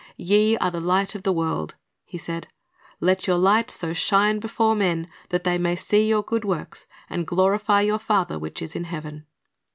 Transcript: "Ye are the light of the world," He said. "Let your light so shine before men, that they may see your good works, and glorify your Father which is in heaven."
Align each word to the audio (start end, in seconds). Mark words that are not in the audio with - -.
"Ye 0.17 0.57
are 0.57 0.71
the 0.71 0.79
light 0.79 1.13
of 1.13 1.21
the 1.21 1.31
world," 1.31 1.75
He 2.05 2.17
said. 2.17 2.47
"Let 2.99 3.27
your 3.27 3.37
light 3.37 3.69
so 3.69 3.93
shine 3.93 4.39
before 4.39 4.75
men, 4.75 5.07
that 5.29 5.43
they 5.43 5.59
may 5.59 5.75
see 5.75 6.09
your 6.09 6.23
good 6.23 6.43
works, 6.43 6.87
and 7.07 7.27
glorify 7.27 7.81
your 7.81 7.99
Father 7.99 8.39
which 8.39 8.63
is 8.63 8.75
in 8.75 8.85
heaven." 8.85 9.27